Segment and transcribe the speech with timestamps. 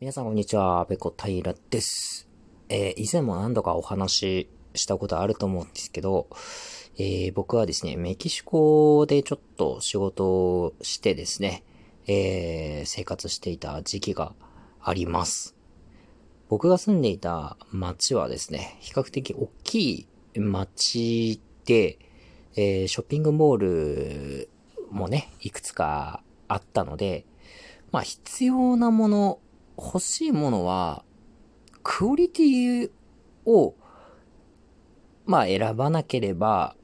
[0.00, 2.28] 皆さんこんにちは、ペコ平です。
[2.68, 4.48] えー、以前も何度かお話し
[4.82, 6.28] したことあると思うんですけど、
[6.96, 11.64] えー、僕はですね、メキシコでちょっと仕事をしてですね、
[12.06, 14.34] えー、生活していた時期が
[14.80, 15.56] あります。
[16.48, 21.98] 僕が住んでいた街はですね、比較的大きい街で、
[22.54, 24.50] えショッピングモール
[24.92, 27.26] もね、いくつかあったので、
[27.90, 29.40] まあ必要なもの
[29.78, 31.04] 欲しいものは、
[31.82, 32.90] クオリティ
[33.46, 33.76] を、
[35.24, 36.74] まあ選ばなければ、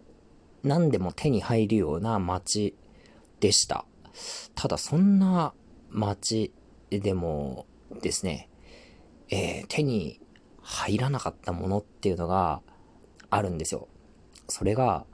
[0.62, 2.74] 何でも手に入るような街
[3.40, 3.84] でした。
[4.54, 5.52] ただそんな
[5.90, 6.52] 街
[6.90, 7.66] でも
[8.00, 8.48] ですね、
[9.28, 10.20] えー、手に
[10.62, 12.62] 入らなかったものっていうのが
[13.28, 13.88] あるんですよ。
[14.48, 15.04] それが、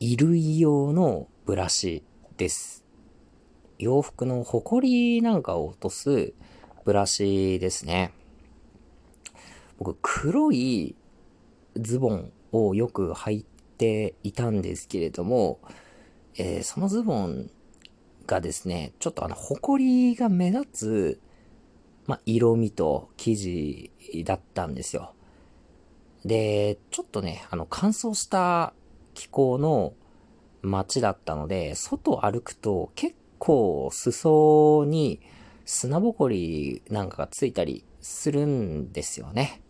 [0.00, 2.02] 衣類用のブラシ
[2.36, 2.81] です。
[3.78, 6.32] 洋服のホコリなんかを落とす
[6.84, 8.12] ブラシですね。
[9.78, 10.94] 僕、黒い
[11.76, 13.46] ズボンをよく履い
[13.78, 15.60] ていたんですけれども、
[16.36, 17.50] えー、そのズボン
[18.26, 21.20] がですね、ちょっとあの、ホコリが目立つ、
[22.06, 23.90] まあ、色味と生地
[24.24, 25.14] だったんですよ。
[26.24, 28.74] で、ちょっとね、あの、乾燥した
[29.14, 29.94] 気候の
[30.62, 35.20] 街だったので、外歩くと結構裾に
[35.64, 39.60] 砂ぼこりなんかがついたりするんですよね。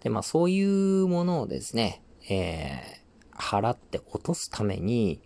[0.00, 5.20] で、まあそういうものをですね、えー、払って落とすために、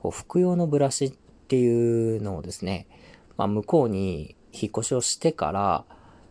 [0.00, 1.10] こう服用のブラシっ
[1.46, 2.88] ていうのをですね、
[3.36, 5.84] まあ向こうに引っ越しをしてから、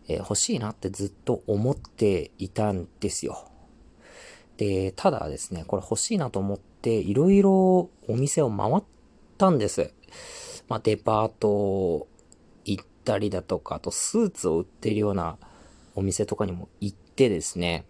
[0.06, 3.50] えー、欲しいなってずっと思っていたんですよ。
[4.58, 8.82] で、ただですね、これ欲しいなと思って、いろいろお店を回っ
[9.38, 9.94] たんです。
[10.68, 12.08] まあ、デパート
[12.64, 15.38] 行ったりだとか、あとスーツを売ってるような
[15.94, 17.86] お店とかにも行ってですね、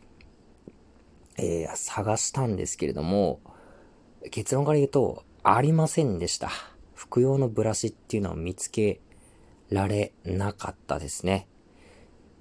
[1.37, 3.41] えー、探したんですけれども、
[4.31, 6.51] 結論から言うと、ありませんでした。
[6.95, 9.01] 服用のブラシっていうのを見つけ
[9.71, 11.49] られなかったですね。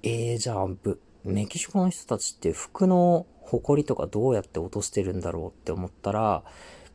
[0.02, 0.66] えー、じゃあ、
[1.24, 6.44] メキシコの人たちって服のホコリとかどうやって落としてるんだろうって思ったら、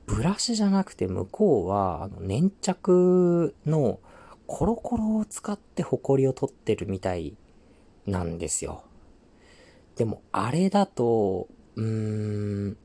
[0.10, 4.00] ブラシじゃなくて向こうは、あの、粘着の
[4.48, 7.38] コロコロを使ってホコリを取ってるみたい
[8.08, 8.84] なんですよ。
[9.96, 11.86] でも、あれだと、うー
[12.72, 12.78] ん、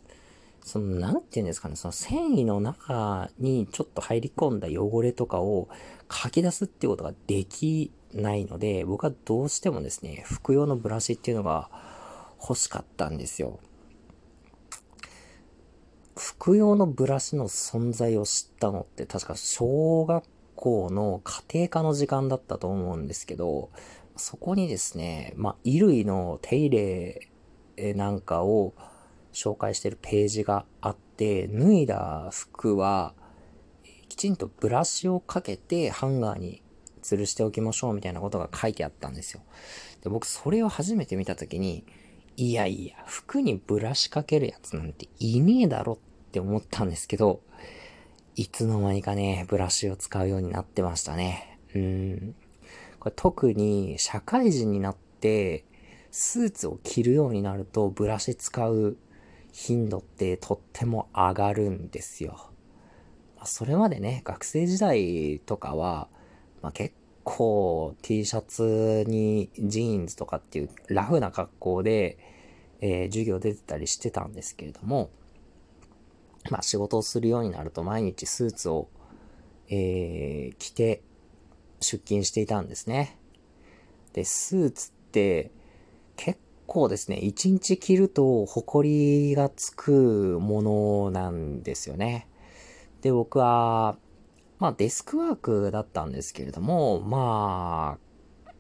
[0.62, 5.68] その、なんて言うんですかね、その繊維の中にちょっと入り込んだ汚れとかを
[6.12, 11.70] 書き出すっていうことができないので、僕はどうしてもですね、服用のブラシっていうのが
[12.38, 13.60] 欲しかったんですよ。
[16.44, 20.24] 服用のブラシの存在を知ったのって確か小学
[20.54, 23.70] 校の家庭科の時間だったと思うんですけど、
[24.16, 26.68] そこにですね、まあ、衣類の手入
[27.78, 28.74] れなんかを
[29.32, 33.14] 紹介してるページがあって、脱いだ服は、
[34.10, 36.62] きちんとブラシをかけてハンガーに
[37.02, 39.40] 吊るしておきましょうみたいなことが書いてあったんですよ。
[40.02, 41.86] で僕それを初めて見たときに、
[42.36, 45.98] いやいや、服にブラシかけるやつなんていねえだろ
[46.34, 47.42] って思ったんですけど、
[48.34, 51.60] いつの間にかね、ブラシを使うようになってましたね。
[51.76, 52.34] うん。
[52.98, 55.64] これ特に社会人になって、
[56.10, 58.96] スーツを着るようになると、ブラシ使う
[59.52, 62.50] 頻度ってとっても上がるんですよ。
[63.44, 66.08] それまでね、学生時代とかは、
[66.62, 72.18] まあ、結構 T シャツにジーンズとかっていうラフな格好で、
[72.80, 75.10] えー、授業出てたりしてたんですけれども、
[76.50, 78.88] まあ仕事をするようになると毎日スーツを、
[79.68, 81.02] えー、着て
[81.80, 83.18] 出勤していたんですね。
[84.12, 85.50] で、スーツって
[86.16, 92.28] 結構ですね、一日着ると埃がつくものなんですよね。
[93.00, 93.96] で、僕は
[94.58, 98.50] まあデスクワークだったんですけれども、まあ、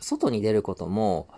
[0.00, 1.28] 外に出ることも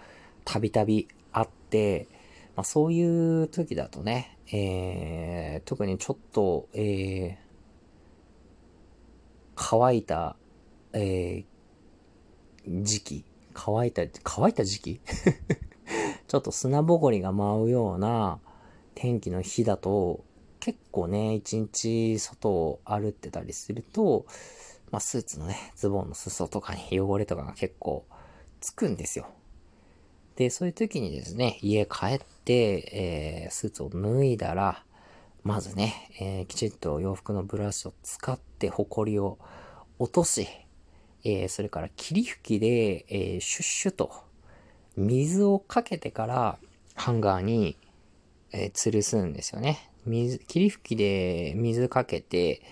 [0.44, 2.08] たびたびあって、
[2.56, 7.36] まあそういう時だとね、えー、特にちょっと、えー、
[9.54, 10.36] 乾いた、
[10.92, 15.00] えー、時期乾いた、乾いた時期？
[16.26, 18.40] ちょっと砂ぼこりが舞うような
[18.94, 20.24] 天気の日だと、
[20.60, 24.26] 結構ね、一日外を歩ってたりすると、
[24.90, 28.06] まあ、スーツのね、ズボンの裾とかに汚れとかが結構
[28.60, 29.26] つくんですよ。
[30.36, 34.84] で、そういう時にですね、家帰って、えー、スーツを脱いだら、
[35.42, 39.38] まずね、えー、きちんと洋服のブラシを使ってホコリを
[39.98, 40.46] 落とし、
[41.24, 44.12] えー、それから霧吹きで、えー、シュッシュと
[44.96, 46.58] 水をかけてから
[46.94, 47.76] ハンガーに、
[48.52, 49.90] えー、吊るすんですよね。
[50.06, 52.62] 水、霧吹きで水かけて、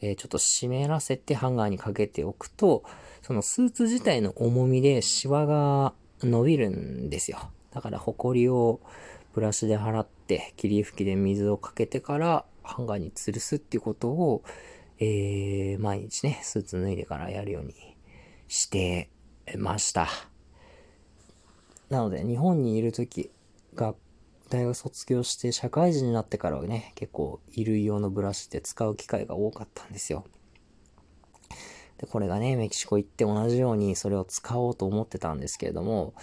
[0.00, 2.84] え、ちょっと湿らせてハンガーにかけておくと、
[3.22, 7.38] そのスーツ自体の重みでシワが伸びるんですよ。
[7.72, 8.80] だからホコリを
[9.34, 14.42] ブラシで払って、霧吹きで水をかけてからハンガーに吊るすっていうことを、
[14.98, 17.74] えー、毎日ね、スーツ脱いでからやるように
[18.48, 19.10] して
[19.58, 20.08] ました。
[21.90, 23.30] なので、日本にいるとき、
[23.74, 23.94] が、
[24.48, 30.24] 大学卒業して社会人になってからはね、結構衣類用のブラシって使う機会が多かったんですよ。
[31.98, 36.14] で、これがね、メキシコ行って同じようにそれを使おうと思ってたんですけれども、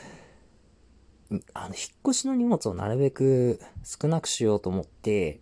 [1.54, 1.76] あの、引っ
[2.08, 5.40] 越しの荷物をなるべく少なくしようと思って、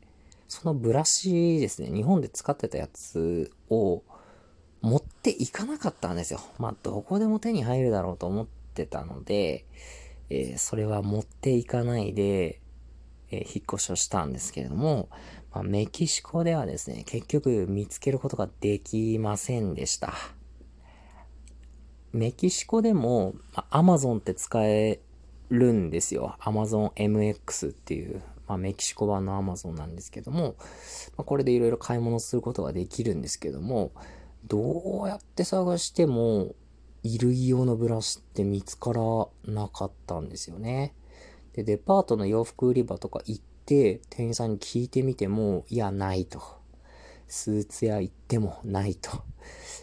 [0.48, 4.04] そのブラシですね、日本で使ってたやつを
[4.82, 6.42] 持っていかなかったんですよ。
[6.60, 9.66] まあ、どこでも手に入るだろうと思ってたので、
[10.30, 12.60] えー、それは持っていかないで、
[13.32, 15.10] えー、引っ越しをしたんですけれども、
[15.54, 20.14] まあ、メキシコではですね、結局見つけることができませんでした。
[22.14, 25.00] メキシコでも、まあ、Amazon って使え
[25.50, 26.36] るんですよ。
[26.40, 30.56] Amazon MX っていう、まあ、メキシコ版の Amazon なんですけども、
[31.18, 33.92] まあ、これでいろいろ買い物することができるんですけども、
[34.46, 36.56] どうやって探しても、
[37.04, 39.02] 衣類用のブラシって見つから
[39.46, 40.94] なかったんですよね。
[41.54, 46.42] で、デパートの洋服売り場とか行って、店員さんに聞いてみても、いや、ないと。
[47.30, 49.24] スーツ屋行ってもないと。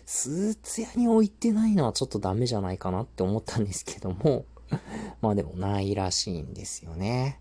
[0.05, 4.44] スーツ屋に置いてないのはちょっとダメじゃないかなって思ったんですけども、
[5.23, 7.40] まあでもないらしいんですよね。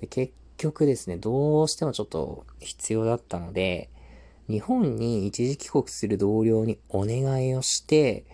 [0.00, 3.90] で、結局ですね、どうしてもちょっと必要だったので、
[4.48, 8.24] 日本に一時帰国する同僚にお願いをして、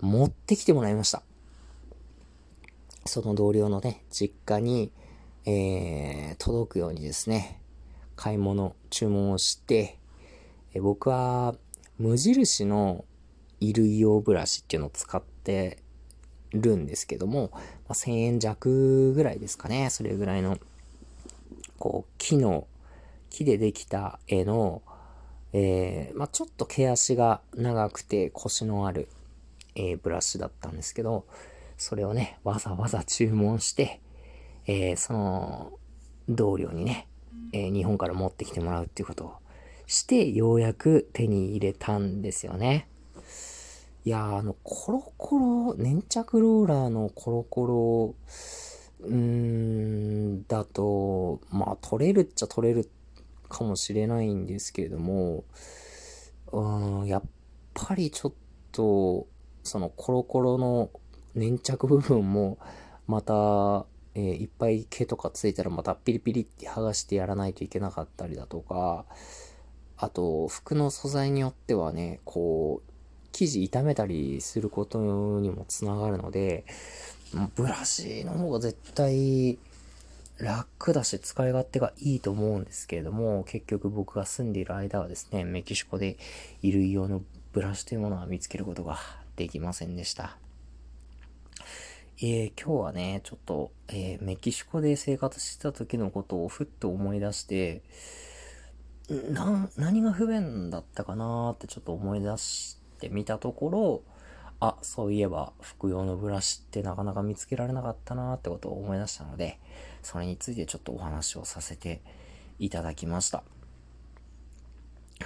[0.00, 1.24] 持ってきてもらいました。
[3.06, 4.92] その同僚のね、実家に、
[5.44, 7.60] えー、届くようにですね、
[8.16, 9.98] 買い物、注文をして、
[10.74, 11.54] え僕は
[11.98, 13.04] 無印の
[13.60, 15.78] 衣類用ブラシっていうのを使って
[16.52, 17.60] るんですけども、ま
[17.90, 19.90] あ、1000円弱ぐらいですかね。
[19.90, 20.58] それぐらいの、
[21.78, 22.66] こう、木の、
[23.30, 24.82] 木でできた絵の、
[25.52, 29.08] えー、まあ、ちょっと毛足が長くて腰のある
[29.74, 31.26] えー、ブラシだったんですけど、
[31.76, 34.00] それをね、わざわざ注文して、
[34.66, 35.72] えー、その、
[36.28, 37.08] 同僚にね、
[37.52, 39.34] えー、日本から持ってきてもらうっていうことを
[39.86, 42.88] して、ようやく手に入れたんですよね。
[44.04, 48.14] いや、あの、コロコロ、粘着ローラーのコロコロ、
[49.00, 52.88] うーん、だと、まあ、取れるっちゃ取れる
[53.48, 55.44] かもしれないんですけれども、
[56.52, 57.22] うん、やっ
[57.74, 58.32] ぱりちょっ
[58.72, 59.26] と、
[59.62, 60.90] そのコロコロの
[61.34, 62.58] 粘着部分も、
[63.06, 69.04] また、えー、いっぱい毛とかついたらまたピリピリって剥がしてやらないといけなかったりだとか、
[69.96, 72.92] あと、服の素材によってはね、こう、
[73.32, 74.98] 生地傷めたりすること
[75.40, 76.64] にもつながるので、
[77.54, 79.58] ブラシの方が絶対
[80.38, 86.18] 楽だし使い勝手がいいと思うんですけれども、結局僕が住んでいる間はですね、メキシコで
[86.60, 87.22] 衣類用の
[87.52, 88.98] ブラシというものは見つけることが
[89.36, 90.41] できませんでした。
[92.18, 97.82] えー、今日はね、ちょっと、えー、メキシコで生活してた時のことをふっと思い出して、
[99.08, 104.02] な、何が不便だったかなーってちょっと思い出してみたところ、
[104.60, 109.58] あ、そういえば服用のブラシってなかなか見つけられなかったなーってことを思い出したので、
[110.02, 112.02] それについてちょっとお話をさせて
[112.58, 113.42] いただきました。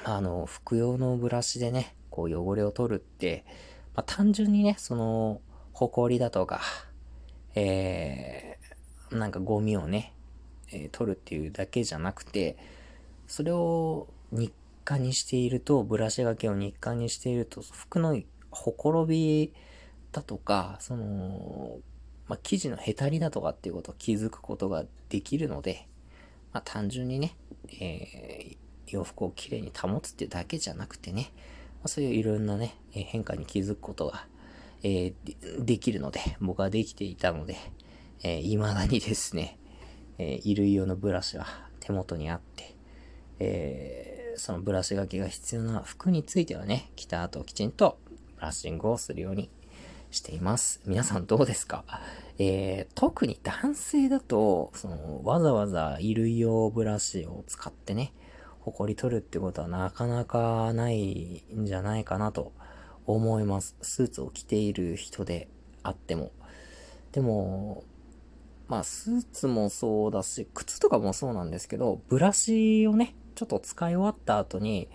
[0.04, 3.44] あの、服用のブラシでね、こう汚れを取るって、
[3.94, 5.40] まあ、単純にね、その、
[5.76, 6.62] 埃だとか、
[7.54, 10.14] えー、なんかゴミをね、
[10.72, 12.56] えー、取るっていうだけじゃなくて、
[13.26, 14.52] それを日
[14.84, 18.18] 課にしていると、ブラシがけを日課にしていると、服の
[18.50, 19.52] ほころび
[20.12, 21.78] だとか、その、
[22.26, 25.86] まあ、生地のへたりだとかっていうことを気づくことができるので、
[26.54, 27.36] まあ、単純にね、
[27.80, 28.56] えー、
[28.86, 31.32] 洋服をきれいに保つっていうだけじゃなくてね、
[31.82, 34.26] まそういういろんなね、変化に気づくことが、
[34.88, 37.56] えー、できるので、僕はできていたので、
[38.22, 39.58] えー、未だにですね、
[40.16, 41.46] えー、衣類用のブラシは
[41.80, 42.76] 手元にあって、
[43.40, 47.98] えー、そのブラシがけが必要な服についてはね、着た後きちんと
[48.36, 49.50] ブラッシングをするように
[50.12, 50.80] しています。
[50.86, 51.84] 皆さんどうですか？
[52.38, 58.12] えー、特に男性だと、その、わざわざ衣類用ブラシを使ってね、
[58.60, 62.52] 誇り取るってことはなかなかないんじゃないかなと
[63.06, 63.76] 思います。
[63.82, 65.48] スーツを着ている人で
[65.82, 66.32] あっても。
[67.12, 67.84] でも、
[68.68, 74.88] まあ、スーツもそうだし、靴とかもそうなんですけど、ブラシをね、ちょっと使い終わった後に、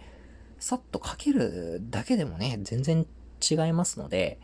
[0.60, 3.08] さっとかけるだけでもね、全然
[3.50, 4.39] 違いますので、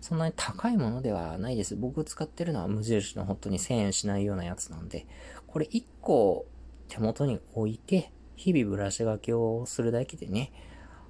[0.00, 1.76] そんなに高いものではないです。
[1.76, 5.06] 僕使ってるのは無印の本当に1000円しないようなやつなんで、
[5.46, 6.46] これ1個
[6.88, 10.52] 手元に置いて、日々ブラシがけをするだけでね、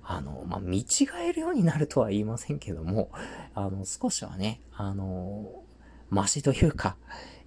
[0.08, 0.86] あの、まあ、見違
[1.28, 3.10] えるようになるとは言いませんけども、
[3.54, 5.64] あの、少しはね、あの、
[6.10, 6.96] マシというか、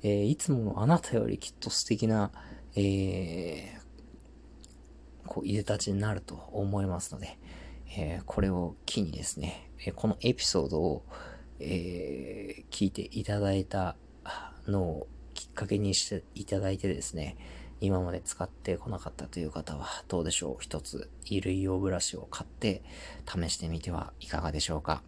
[0.04, 2.32] えー、いつものあなたよりきっと素敵な、
[2.76, 7.40] えー、こう、いでたちになると思いますので、
[7.98, 11.06] えー、これを機にですね、えこのエピソードを、
[11.62, 13.96] え聞いていただいた
[14.68, 17.38] のをきっかけにしていただいてですね、
[17.82, 20.58] 今まで使ってこなかったという方はどうでしょう？
[20.60, 22.84] 一つ衣類用ブラシを買って
[23.26, 25.02] 試してみてはいかがでしょうか？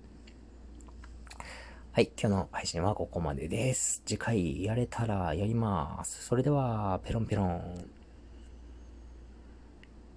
[1.91, 4.01] はい、今日の配信はここまでです。
[4.05, 6.23] 次回やれたらやります。
[6.25, 8.00] それでは、ペロンペロン。